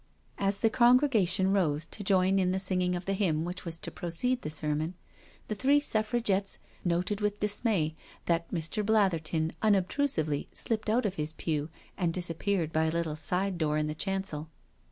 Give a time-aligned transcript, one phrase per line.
[0.39, 3.91] As the congregation rose to join in the singing of the hymn which was to
[3.91, 4.95] precede the sermon,
[5.47, 7.93] the three Suffragettes noted with dismay
[8.25, 8.83] that Mr.
[8.83, 11.69] Blatherton unobtrusively slipped out of his pew
[11.99, 14.49] and disappeared by a little side door in the chancel.